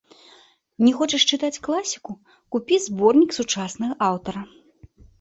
Не 0.85 0.93
хочаш 1.01 1.25
чытаць 1.31 1.59
класіку, 1.69 2.11
купі 2.57 2.83
зборнік 2.89 3.39
сучаснага 3.41 4.03
аўтара. 4.11 4.41